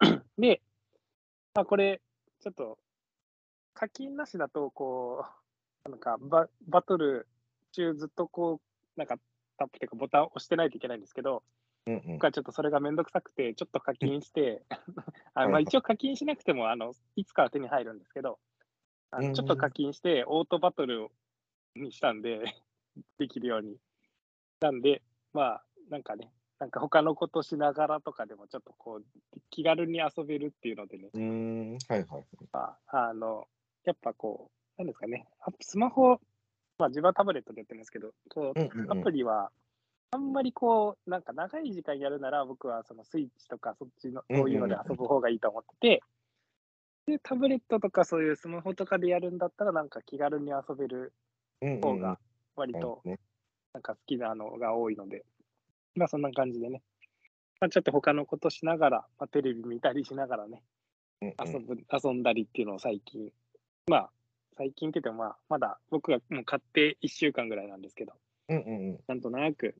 [0.38, 0.60] で、
[1.54, 2.00] まあこれ、
[2.40, 2.78] ちょっと
[3.74, 5.24] 課金なしだと、こ
[5.86, 7.26] う、なんかババトル
[7.72, 8.60] 中ずっとこ
[8.96, 9.16] う、なんか
[9.60, 11.42] タップというかボタンを押してないといけないんですけど、
[11.86, 12.12] うんうん。
[12.14, 14.62] 僕はちょっとそれがめんどくさくて、ちょっと課金して、
[15.34, 18.38] あのまあ一応課金しなくてもあのいつかは手に入るんですけど、
[19.10, 21.08] あうんのちょっと課金して、オートバトル
[21.74, 22.42] にしたんで、
[23.18, 23.78] できるように。
[24.60, 29.04] なんで、まあ、なんかね、なんか他のことしながらとかでも、ちょっとこう、
[29.50, 31.78] 気軽に遊べるっていうのでね、うーん。
[31.88, 33.48] はいはいまあ、あの、
[33.84, 36.20] やっぱこう、なんですかね、アスマホ、
[36.80, 39.50] まあ自分はタブレットでやってるんですけど、こうアプリは、
[40.12, 46.02] あんまりこう、なんか長い時間やるなら、僕はそのスイッチとか、そっちの、そういうので遊ぶ方がいいと思ってて、
[47.06, 51.12] で、タブレットとかそういうスマホとかでやるんだったら、なんか気軽に遊べる
[51.82, 52.18] 方が
[52.56, 53.20] 割とね。
[53.72, 55.24] なんか好きなのが多いので、
[55.94, 56.82] まあそんな感じでね、
[57.60, 60.62] まあ、ちょっと他のことしながら、まあ、テレビ見たりしながらね、
[61.20, 63.30] 遊ぶ、遊んだりっていうのを最近、
[63.88, 64.10] まあ
[64.56, 68.12] 最近って言ってもまあまだ僕がもう買って1週間ぐらいなんですけど、
[68.48, 69.74] うんうんうんなんとなく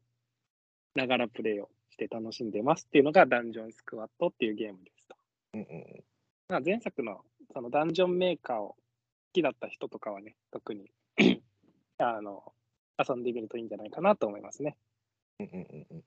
[0.95, 5.17] ながらプレイをして楽しんでますっていうのがダンジョンスクワットっていうゲームですと。
[5.55, 6.05] うんうん
[6.49, 7.21] まあ、前作の
[7.53, 8.77] そのダンジョンメーカーを好
[9.33, 10.91] きだった人とかはね、特に
[11.99, 12.53] あの
[12.99, 14.77] 遊んでみるといいんじゃないかなと思いますね。
[15.39, 16.05] うんうんうんうん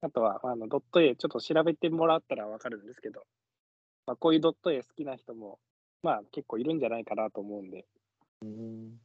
[0.00, 3.24] あとは、あのドット A、ちょっと調べてもらったらわかるんですけど、
[4.06, 5.58] まあ、こういうドット A 好きな人も、
[6.04, 7.84] まあ結構いるんじゃないかなと思うんで、
[8.42, 9.00] うん。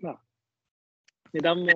[0.00, 0.20] まあ、
[1.32, 1.66] 値段も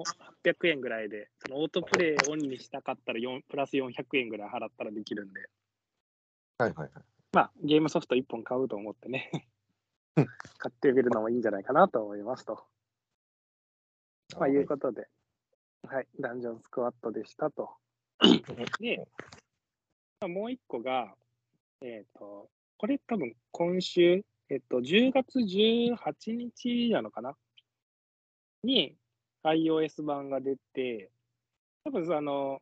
[0.44, 5.48] 800円ぐらいで、そのオートプレイオンにしたかったら4プラス400円ぐらい払ったらできるんで、
[6.58, 7.04] はいはいはい。
[7.32, 9.30] まあゲームソフト1本買うと思ってね。
[10.16, 10.26] うん、
[10.58, 12.64] 買ってみるのもいいんじゃないかなと思いますと。
[14.38, 14.56] まあ、い。
[14.56, 15.08] うことで、
[15.88, 17.70] はい、ダンジョンスクワットでしたと。
[18.80, 19.06] で、
[20.20, 21.14] まあ、もう一個が、
[21.80, 27.34] えっ、と、これ多分今週、えっ、と、10月18日なのかな？
[28.64, 28.96] に
[29.44, 31.10] iOS 版が出て、
[31.84, 32.60] 多分あの、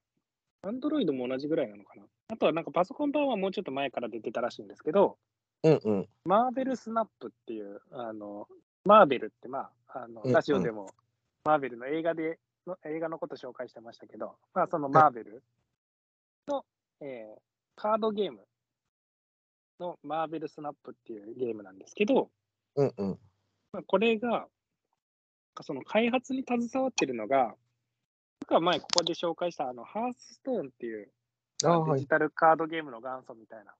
[0.64, 2.02] Android も同じぐらいなのかな？
[2.28, 5.16] あとはなんかパソコン版はもうちょっと前から出てたらしいんですけど、
[5.62, 6.08] うんうん。
[6.24, 8.48] マーベルスナップっていう、あの、
[8.84, 10.90] マーベルって、まあ、あのラジオでも、
[11.44, 15.42] マーベルの映画での、映画のこと紹介してましたけど、まあ、そのマーベル
[16.48, 16.64] の、
[17.00, 17.40] えー
[17.78, 18.38] カードゲーム
[19.80, 22.30] のマーベルスナップっていうゲームなんですけど、
[22.76, 23.18] うんうん。
[23.72, 24.46] まあ、これが、
[25.62, 27.54] その開発に携わってるのが、
[28.40, 31.10] 僕は前ここで紹介したあのハースストーンっていう
[31.58, 32.06] デジ。
[32.06, 33.74] タルカードゲームの元祖みたいな。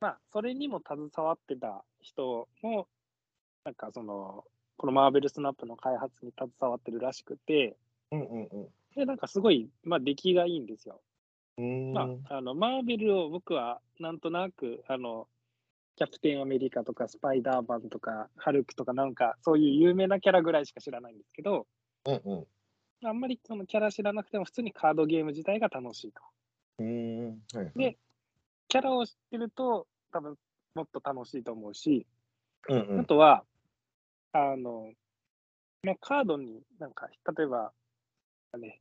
[0.00, 2.88] まあ、それにも携わってた人も、
[3.64, 4.44] なんかその、
[4.76, 7.76] このマーベルスナップの開発に携わってるらしくて、
[8.10, 8.68] うんうんうん。
[8.96, 11.00] で、なんかすごい、まあ、出来がいいんですよ。
[11.56, 15.28] まあ、あの、マーベルを僕はなんとなく、あの、
[15.96, 21.68] キャプテンアメリカとかスパイダーマンとかハルクとかなんかそういう有名なキャラぐらいしか知らないんですけど、
[22.06, 22.34] うんう
[23.04, 23.08] ん。
[23.08, 26.20] あんまりそのキャラ知らなくても普通にカードゲーム自体が楽しいと。
[26.80, 27.26] うーん。
[27.26, 27.72] はいはい。
[27.76, 27.96] で
[28.66, 30.36] キャラを知ってると多分
[30.74, 32.06] もっと楽しいと思うし、
[32.68, 33.44] うんうんあとは、
[34.32, 34.92] あの、
[35.82, 37.72] まあ、カードになんか、例えば、
[38.58, 38.80] ね、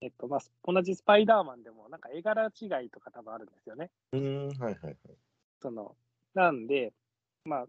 [0.00, 3.90] えっと、まあ、同じスパイダーマンでもなんか絵柄違いとか多分あるんですよね。
[4.12, 4.48] うーん。
[4.58, 4.96] はいはいはい。
[5.60, 5.96] その、
[6.34, 6.92] なんで、
[7.44, 7.66] まあ、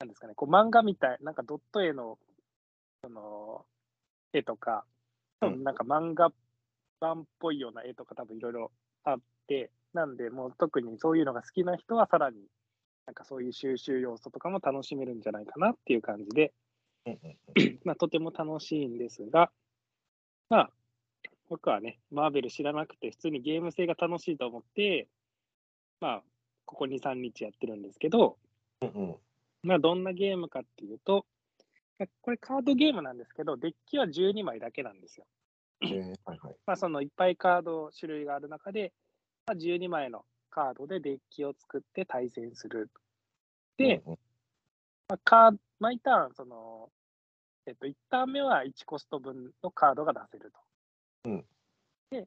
[0.00, 2.18] なんですかね、こう漫画みたい、なんかドット絵の、
[3.02, 3.64] その、
[4.32, 4.84] 絵とか、
[5.40, 6.32] うんなんか漫画
[7.00, 8.72] 版っぽいような絵とか多分いろいろ
[9.04, 12.36] あって、なんで、もう特にそういうのが好きな人はさらに、
[13.06, 16.52] なんかそういう収集要素とかも楽しめるんじゃないかなっていう感じで、
[17.06, 19.50] うんうんまあ、とても楽しいんですが、
[20.50, 20.70] まあ、
[21.48, 25.08] 僕はね、マーベル知らなくて、普通にゲーム性が楽しいと思って、
[26.00, 26.22] まあ、
[26.66, 28.36] ここ2、3日やってるんですけど、
[28.82, 29.16] うんうん。
[29.62, 31.24] まあ、どんなゲームかっていうと、
[31.98, 35.26] まあこれカードゲームなんですけど、デッキは12枚だけなんですよ。
[35.80, 36.56] えー、はいはい。
[36.66, 38.92] まあ、そのいっぱいカード種類がある中で、
[39.46, 42.90] まあ、12枚のカードでデッキを作って対戦する。
[43.76, 44.18] で、うんうん、
[45.08, 46.90] まあ、カー毎ターン、その、
[47.66, 50.60] えっと、1ターン目は1コスト分のカードが出せると。
[51.24, 51.44] うん
[52.10, 52.26] で、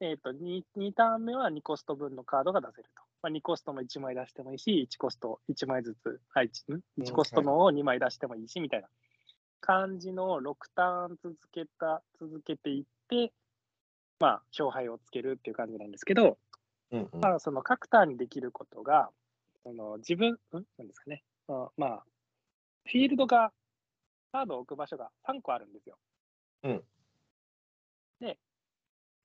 [0.00, 3.02] えっと2、2ターン目は2コスト分のカードが出せると。
[3.22, 8.88] まあ、2コストも1枚出してもいいし、1コスト1枚ずつ、あ 1, ん？1コストのを2枚出してもいいし、みたいな
[9.60, 13.32] 感じの6ターン続けた、続けていって、
[14.18, 16.38] まあ、勝敗をつけるっていう感じなんですけど、
[16.92, 17.20] うんうん。
[17.20, 19.10] まあ、その各ターンにできることが、
[19.62, 20.36] その自分、ん？
[20.78, 22.04] なんですかね、あまあ、
[22.86, 23.52] フィールドが、
[24.32, 25.98] カードを置く場所が3個あるんですよ。
[26.62, 26.82] うんで、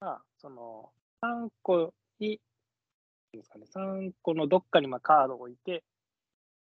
[0.06, 0.92] まあ、その
[1.24, 2.40] 3個に、
[3.34, 5.84] ですかね、3個のどっかにまあカードを置いて、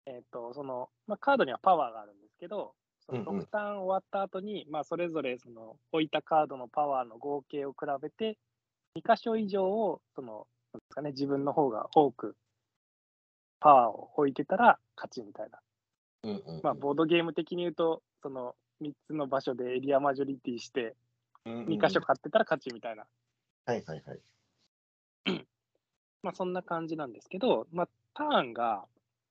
[0.07, 2.73] えっ、と、その、まあ、カードにはパワーがあるんですけど、
[3.05, 8.39] そのうんうん6ターン終わった後に、まあ、それぞれその置いたカードのパワーの合計を比べて、
[8.97, 12.35] 2箇所以上を、その、なんですかね、自分の方が多く
[13.61, 15.59] パワーを置いてたら勝ちみたいな。
[16.23, 16.61] うんうん。
[16.63, 20.95] まあ、ボードゲーム的に言うと、その3つの場所でエリアマジョリティして、うんうん
[21.47, 23.07] 2箇所勝ってたら勝ちみたいな、
[23.67, 24.21] はいはいはい。
[26.23, 28.85] まあ、そんな感じなんですけど、まあ、ターンが、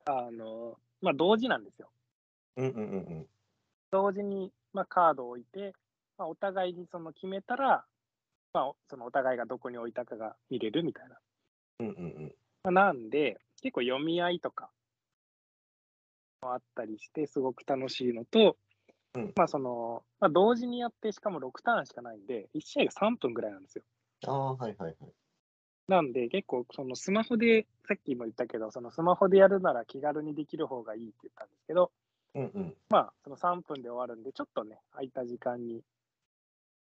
[0.06, 1.90] あの、まあ、同時なんですよ。
[2.56, 2.86] うんうんうんう
[3.22, 3.28] ん。
[3.92, 5.74] 同時に、まあ、カードを置いて、
[6.18, 7.86] まあ、お互いにその決めたら、
[8.54, 11.18] まあ、そのお互いがどこに置いたかが見れるみたいな。
[11.80, 12.36] うんうんうん。
[12.64, 14.70] まあ、なんで、結構読み合いとか
[16.42, 18.58] もあったりして、すごく楽しいのと、
[19.18, 23.84] うんまあその、まあ、同時にやって、しかも6ターンしかないんで、1試合が3分ぐらいなんですよ。
[24.28, 25.12] ああ、はいはいはい。
[25.88, 31.92] なんで、結構、そのスマホで、さっきも言ったけど、そのスマホでやるなら気軽にできる方がいいって言ったんですけど、
[32.36, 32.76] うんうん。
[32.90, 35.82] まあ、その3分で終わるんで、ちょっとね、空いた時間に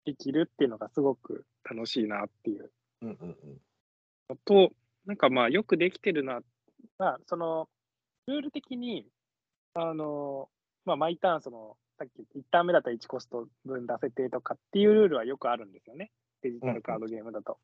[0.04, 2.70] できるっていうのがすごく楽しいなっていう
[3.02, 3.60] うんうんうん。
[4.30, 4.70] のと、
[5.04, 6.40] なんかまあ、よくできてるな、
[6.98, 7.68] まあ、その、
[8.26, 9.06] ルール的に、
[9.74, 10.48] あの、
[10.84, 16.10] まあ、毎ターン、その、さっき1ターン目だったら1コスト分出せてとかっていうルールはよくあるんですよね。
[16.42, 17.58] デジタルカードゲームだと。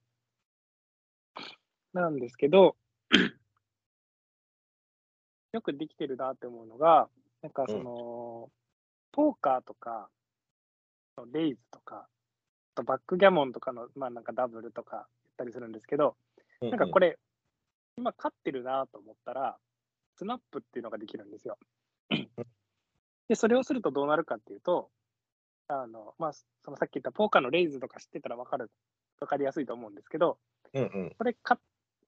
[1.93, 2.77] なんですけど、
[5.53, 7.09] よくできてるなって思うのが、
[7.43, 8.51] なんかその、
[9.13, 10.09] ポーカーとか、
[11.33, 12.09] レイズとか、
[12.75, 16.17] あとバックギャモンとかの、まあなんかダブルとか言ったりするんですけど、
[16.63, 17.11] なんかこれ。
[17.11, 17.19] れ、
[17.99, 19.59] 今勝ってるなと思ったら、
[20.17, 21.59] スナップっていうのができるんですよ。
[23.29, 24.91] で、それをするとどうなるかっていうと、
[25.69, 28.71] あの、まあ、そのさっき言ったポーカーのレイズとか知ってたら分かる、
[29.21, 30.39] 分かりやすいと思うんですけど、
[30.75, 31.15] うんうん。
[31.17, 31.61] これ勝、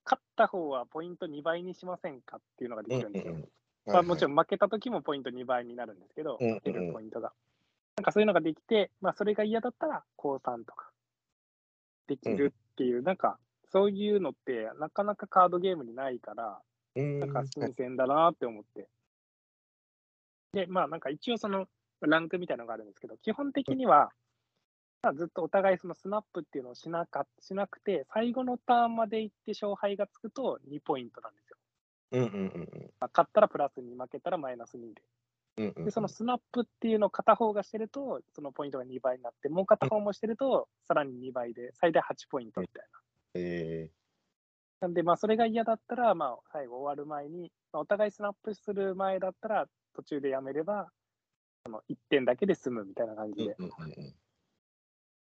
[0.05, 3.35] 勝った方はポイント2倍にしませんかっていうのができるんですよ。
[3.35, 3.49] うんうん
[3.87, 4.33] まあ、もちろん。
[4.33, 7.33] ん負けた時もポイント2倍になるんですけど、うんうるポイントが。
[7.97, 10.91] なんかそういうのができて、まあ、それが嫌だったら、降参とか
[12.07, 13.39] できるっていう、なんか、
[13.71, 16.61] そういうのって、なかなかカードゲームにないから、
[16.97, 17.21] うん。
[17.21, 18.89] なんか新鮮だなって思って。
[20.55, 21.67] で、まあなんか一応その
[22.01, 24.11] ランクみたいなのがあるんですけど、基本的には、
[25.03, 31.57] まあ、ずっとお互いそのスナップっていうのをしなかしなくて、最後のターンまで行って勝敗がつくと2ポイントなんですよ。
[32.13, 35.03] うんうんうんまあ勝ったらプラス2、負けたらマイナス2で。
[35.57, 35.85] うんうん。
[35.85, 43.01] で、そのスナップっていうのを片方がしてると、そのポイントが2倍になって、もう片方もしてると、さらに2倍で、最大8ポイントみたいな。
[43.35, 43.91] え
[44.81, 50.91] なんで、まあ、それが嫌だったら、まあ、最後終わる前に、まあ、お互いスナップする前だったら、途中でやめれば、
[51.65, 53.53] その1点だけで済むみたいな感じで。
[53.53, 53.57] っ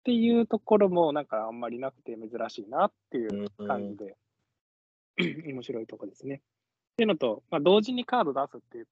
[0.04, 3.50] ていうところも、なんかあんまりなくて珍しいなっていう。
[3.66, 4.18] 感じで、
[5.54, 6.36] 面白いとこですね。
[6.36, 8.88] っていうのと、まあ、同時にカード出すっていう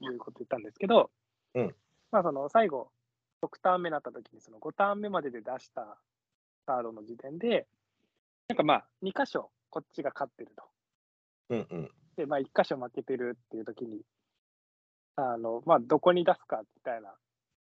[0.00, 1.10] いうこと言ったんですけど、
[1.54, 1.74] うん
[2.12, 2.90] まあ、その最後、
[3.42, 5.98] 6ターン目になった時に、その5ターン目までで出した
[6.66, 7.66] カードの時点で、
[8.48, 10.64] なんかまあ、2箇所こっちが勝ってると。
[11.50, 11.90] うんうん。
[12.16, 14.02] で、まあ、1箇所負けてるっていう時に、
[15.20, 17.14] あの、まあ、どこに出すかみたいな、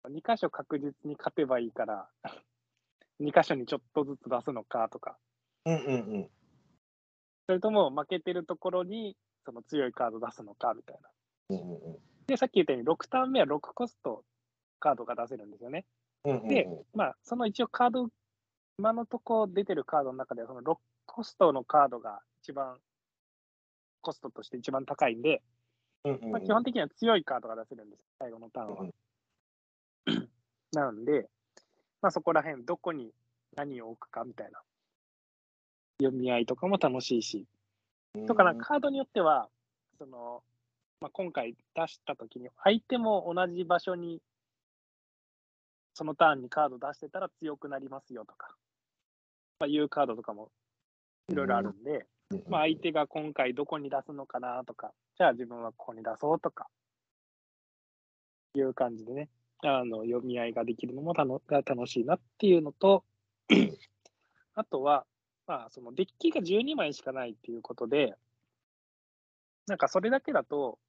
[0.10, 2.10] 2箇所確実に勝てばいいから、
[3.20, 5.18] 2箇所にちょっとずつ出すのかとか、
[5.66, 6.32] うんうんうん。
[7.48, 11.10] それとも負けてるところにその強いカード出すのかみたいな。
[11.50, 14.24] うんうんで、さっき言ったように6ターン目は6コスト
[14.80, 15.86] カードが出せるんですよね。
[16.24, 16.48] うんうん。
[16.48, 18.08] で、まあ、その一応カード、
[18.80, 22.80] 今のとこ出てるカードの中では、その6コストのカードが一番、
[24.02, 25.42] コストとして一番高いんで、
[26.06, 28.86] うんうんうん、まあ、基本的には強いカードが出せるんです、最後のターンは。
[30.74, 31.30] なんで、
[32.02, 33.14] まあ、そこら辺、どこに
[33.56, 34.62] 何を置くかみたいな。
[36.02, 37.46] 読み合いとかも楽しいし、
[38.28, 39.50] とかなんかカードによっては、
[40.00, 40.44] その
[41.02, 44.22] まあ、今回出したときに、相手も同じ場所に、
[45.96, 48.56] そのターンにカード出してたら強くなりますよとか、
[49.60, 50.52] まあ、いうカードとかも
[51.28, 52.06] いろいろあるんで、
[52.50, 56.68] まあ、相手が今回どこに出すのかなとか、じゃあ自分はここに出そうとか、
[58.56, 59.30] いう感じでね、
[59.64, 63.04] あの読み合いができるのもたのが楽しいなっていうのと、
[64.56, 65.06] あとは、
[65.48, 68.16] まあ、そのデッキが12枚しかないっていうことで、
[69.68, 70.80] なんかそれだけだと、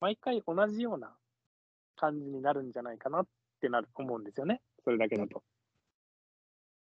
[0.00, 1.14] 毎回同じような
[1.96, 3.26] 感じになるんじゃないかなっ
[3.60, 5.42] てなる思うんですよね、それだけだと。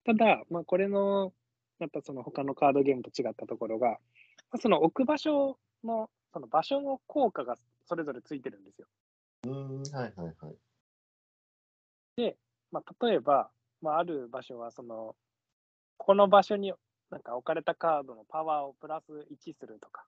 [0.05, 1.33] ただ、まあ、これの、
[1.83, 3.97] やっぱその他のカードゲームと違ったところが、ま
[4.53, 8.87] あその置く場所の、その場所の効果がそれぞれついてるんですよ。
[9.47, 10.57] うん、はいはいはい。
[12.73, 13.51] まあ、例えば、
[13.83, 15.15] まあ、ある場所は、その、
[15.99, 16.73] この場所に
[17.11, 20.05] なんか置かれたカードのパワーをプラス1するとか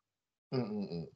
[0.50, 1.04] うんうんうん。
[1.04, 1.06] っ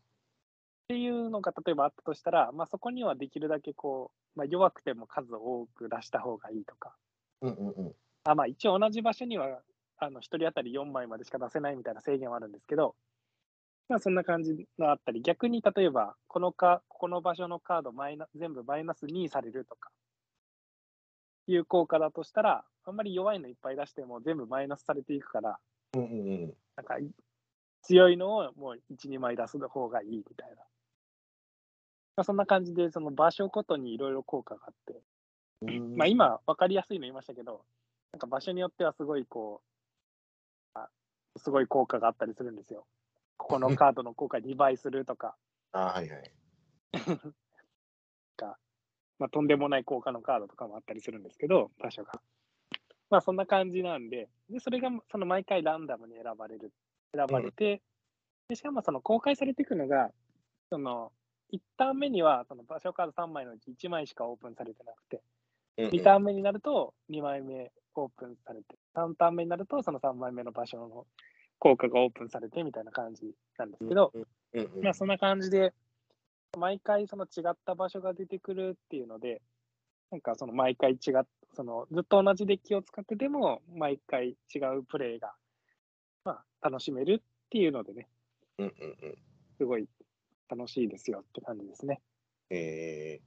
[0.89, 6.95] ていうのが例えばあったとしたら、まあ、そこにはできるだけこう、まあ、弱くても数多く出した方がいいとか、
[7.41, 7.93] うんうんうん。
[8.25, 9.63] あまあ、一応同じ場所には
[9.99, 12.95] あの1人当たり4枚までしか出せないみたいな制限はあるんですけど、
[13.89, 19.91] まあ、そんな感じがあったり、逆に例えばこのか、この場所のカードマイナ全部マイナス2されるとか
[21.47, 25.59] いう効果だとしたら、あんまり弱いのいっぱい出しても全部マイナスされていくから、
[25.95, 26.15] うんうんう
[26.47, 26.55] ん。
[26.77, 26.97] なんか
[27.83, 30.57] 強いのをもう1、2枚出す方がいいみたいな。
[32.17, 35.01] まあ、そんな感じで、その場所ごとにいろいろ効果があって、
[35.63, 37.65] うんまあ、今、分かりやすいの言いましたけど、
[38.13, 39.68] なんか場所によってはすごいこう、あ
[41.39, 42.87] すごい効果があったりするんですよ。
[43.37, 45.37] ここのカードの効果2倍するとか、
[45.73, 46.33] あはいはい。
[49.19, 52.21] まあ、とんでもない効果のカードとかもあったりするんですけど、場所が。
[53.11, 56.73] まあ、そんな感じなんで、でそれがその毎回ランダムに選ばれる、
[57.15, 57.83] 選ばれて、
[58.49, 60.13] でしかもその公開されていくのが、
[60.71, 61.11] その
[61.53, 65.23] 1ターン目にはその場所カード3枚のうち1枚しかオープンされてなくて、
[65.79, 67.73] 2ターン目になると2枚目
[68.03, 71.07] オープンされて、3ターン目になるとその3枚目の場所の
[71.59, 74.13] 効果がオープンされてみたいな感じなんですけど、
[74.83, 75.73] まあそんな感じで、
[76.57, 79.43] 毎回その違った場所が出てくるっていうので、
[80.11, 85.33] なんかその毎回違っそのずっと同じデッキを使ってでも、毎回違うプレイが、
[86.25, 88.09] まあ、楽しめるっていうのでね、
[88.59, 89.19] うんうんうん。
[89.57, 89.89] すごい
[90.49, 92.01] 楽しいですよって感じですね。
[92.51, 93.21] え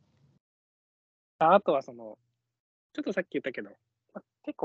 [1.40, 2.18] ああとはその、
[2.94, 3.72] ちょっとさっき言ったけど、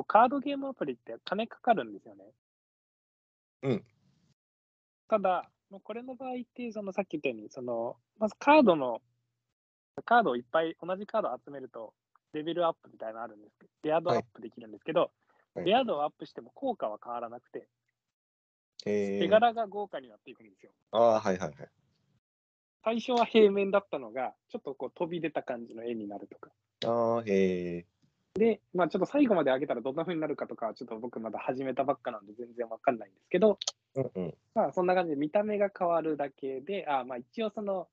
[0.06, 2.24] カードゲームアプリって金かかるんですよね。
[3.62, 3.84] うん。
[5.08, 9.00] ただ、もうこれの場合って、そのさっき言ったように、その、まずカードの、
[10.04, 11.94] カードをいっぱい、同じカードを集めると、
[12.32, 15.10] レベルアップみたいなのあるんですけど、レア度アップできるんですけど、はい
[15.64, 20.72] レア度をアップしても効果は変わらなくて、ー、えー、手柄が豪華になっていくんですよ。
[20.92, 21.68] ああ、はいはいはい。
[22.84, 26.50] 最初は平面だったのが、ちょっとこう飛び出た感じの絵になるとか。
[26.84, 27.86] ああ、へえ。
[28.38, 33.58] で、まあちょっと最後まで上げたらどんな風になるかとかはちょっと僕まだ始めたばっかなんで全然わかんないんですけど、
[33.94, 34.34] うんうん。
[34.54, 37.88] まあそんな感じで見た目が変わるだけで、あまあ一応その、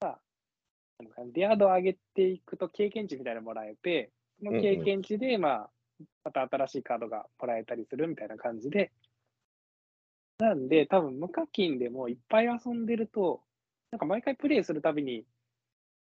[0.00, 0.18] まあ、
[1.00, 5.70] なんかディアードを上げていくと経験値みたいなのもらえて、その経験値で、まあ、
[6.24, 8.92] また新しいカードがもらえたりするみたいな感じで、
[10.38, 13.42] なんで、多分無課金でもいっぱい遊んでると、
[13.90, 15.24] なんか毎回プレイするたびに、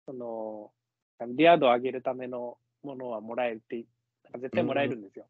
[0.07, 0.73] その、
[1.21, 3.85] ディアードを上げるためのものはもらえるって、
[4.25, 5.27] なんか絶対もらえるんですよ。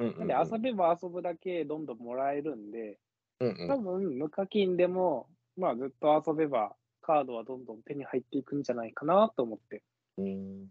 [0.00, 2.98] うんうんなんで遊べば遊ぶだけどんどんもらえるんで、
[3.40, 9.82] うんうん多分無課金でも、まあずっと遊べばカードはどんどん手に入っていくんじゃないかなと思って。
[10.18, 10.66] うん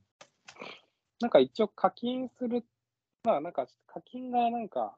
[1.20, 2.64] なんか一応課金する、
[3.24, 4.96] まあなんか課金がなんか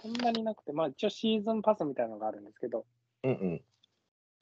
[0.00, 2.86] そんなになくて、まあ一応シーズンパスみたいなのがあるんですけど、
[3.24, 3.62] うんうん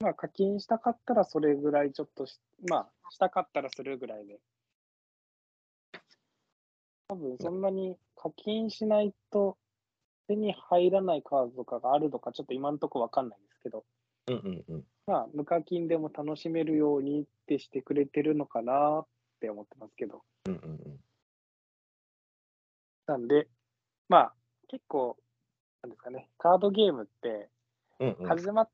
[0.01, 4.39] まあ課金したかったらそれぐらいちょっとし、まあしたかったらするぐらいで。
[7.11, 9.59] 多分そんなに課金しないと
[10.29, 13.85] 手に入らないカードとかがあるのかちょっと今のところわかんないんですけど、
[14.29, 19.07] うんうんうんまあ無課金でも楽しめるようにってしてくれてるのかなっ
[19.41, 20.23] て思ってますけど。
[20.47, 20.79] うんうん
[23.07, 23.49] なんで、
[24.09, 24.35] まあ
[24.69, 25.17] 結構、
[25.83, 27.49] なんですかね、カードゲームって
[27.99, 28.71] うんうん始まっ、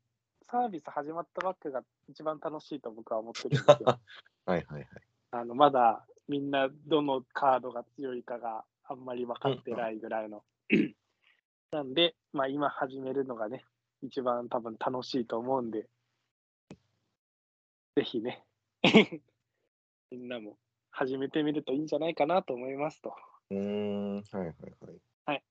[0.51, 3.99] サービス始まったばっかが一番楽しいと僕は思ってるんですよ。
[4.45, 4.87] はいはいはい。
[5.31, 10.43] あのまだみんなどのカードが強いかがあんまり分かってないぐらいの。
[11.71, 13.65] なんで、まあ、今始めるのがね、
[14.01, 15.87] 一番多分楽しいと思うんで、
[17.95, 18.43] ぜひね、
[20.11, 20.57] みんなも
[20.91, 23.13] 始めてみるといいんじゃないかなと思いますと。
[23.49, 24.53] うーん、はいはい
[25.25, 25.43] はい。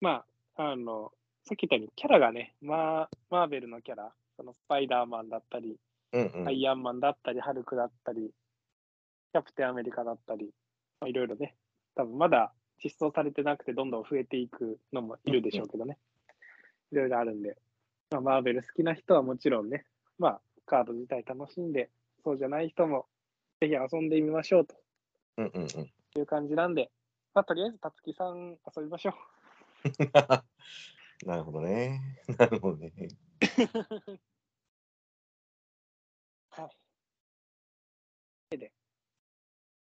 [0.00, 0.24] ま
[0.56, 1.12] あ、あの、
[1.44, 5.76] さっき言ったようにキャラがね、マーマーベルのキャラ、そのスパイダーマンだったり、
[6.12, 6.48] うんうん。
[6.48, 8.32] アイアンマンだったり、ハルクだったり、
[9.32, 10.50] キャプテンアメリカだったり、
[11.00, 11.54] まあ、いろいろね、
[11.94, 12.52] 多分まだ
[12.82, 15.98] 実装されてなくて、どんどん増えていくのもいるでしょうけどね、
[16.92, 17.56] いろいろあるんで、
[18.10, 19.84] まあ、マーベル好きな人はもちろんね、
[20.18, 21.90] まあ、カード自体楽しんで、
[22.24, 23.06] そうじゃない人も
[23.60, 24.74] ぜひ遊んでみましょうと
[25.38, 25.68] うんうんうん。
[26.16, 26.90] いう感じなんで、
[27.34, 29.14] まあ、とりあえず、たつきさん遊びましょう。
[31.26, 32.00] なるほどね。
[32.38, 32.92] なるほどね。
[36.50, 36.70] は
[38.50, 38.56] い。
[38.56, 38.72] で、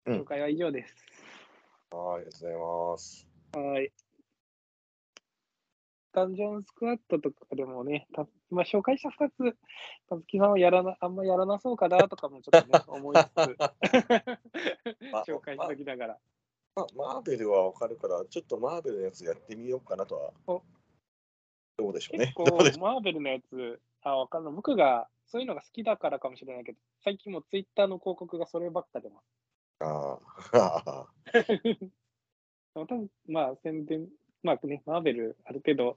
[0.06, 0.94] うん紹介は以上です。
[1.90, 2.56] はい、ありがとうござい
[2.92, 3.28] ます。
[3.54, 3.92] はい。
[6.12, 9.56] ダンジョンスクワットとかでもね、た今紹介した2つ、
[10.08, 13.56] たつきさんはやらなあんまやらなそうかなとかもちょっとね、 思いつつ、
[15.26, 16.18] 紹介しときながら。
[16.76, 20.32] まマーベルはわかるから、ちょっとマーベルのやつやってみようかなとは。
[20.46, 20.62] お
[21.76, 22.44] どうでしょう結ね。
[22.44, 24.54] どうでしょ構、マーベルのやつ、あ、わかんない。
[24.54, 29.43] 僕がそういうのが好きだからかもしれないけど、最近もツイッターの広告がそればっか出ます。
[29.80, 29.84] う。
[29.84, 30.18] あ
[30.54, 31.08] あ。
[32.74, 34.08] 多分まあ、宣伝、
[34.42, 35.96] まあね、マーベル、ある程度、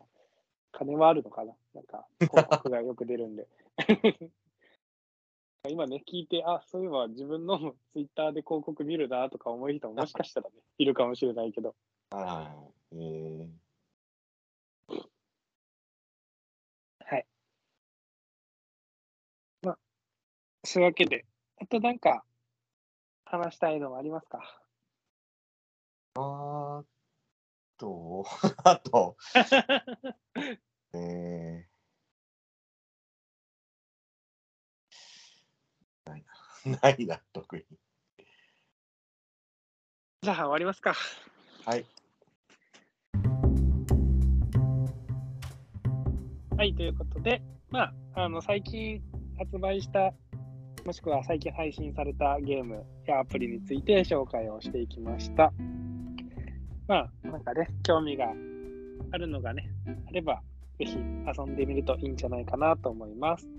[0.72, 1.54] 金はあるのかな。
[1.74, 3.48] なんか、広告がよく出るんで。
[5.70, 11.76] 今ね、聞いて、あ、そういえば自分のツイッターで広告見るなとか思う人ももしかしたらね、 いるかもしれないけど。
[12.12, 12.72] ああ。
[12.94, 13.50] えー、
[17.00, 17.28] はい。
[19.62, 19.80] まあ、
[20.64, 21.26] そういうわけで、
[21.58, 22.24] あとなんか、
[23.30, 24.40] 話したいのはありますか？
[26.16, 26.84] あ
[27.78, 28.26] と、
[28.64, 29.18] あと、
[30.94, 36.24] えー、ない
[36.66, 36.80] な。
[36.82, 37.64] ないな、特に。
[40.24, 40.94] じゃあ終わりますか。
[41.66, 41.86] はい。
[46.58, 49.04] はい、ということで、まあ、あの最近
[49.38, 50.12] 発売した、
[50.88, 55.52] もしくは最近配信されたゲームやアプリについて紹介をしていきました。
[56.88, 58.32] まあ、なんかね、興味が
[59.12, 59.70] あるのがね、
[60.08, 60.42] あれば、
[60.80, 63.50] ぜひ遊んでみるといいんじゃないかなと思います。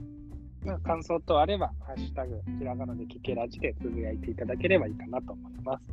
[0.65, 5.85] まあ、感想等あれば、ハッシュタグ、ひらがなで聞けラジでつぶやいていただければいいかなと思います。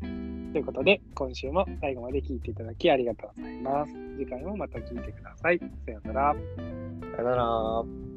[0.00, 3.92] ということで、今週も最後まで聞いていただきありがとうございます。
[4.16, 5.58] 次回もまた聞いてください。
[5.58, 6.36] さようなら。
[7.14, 8.07] さよなら。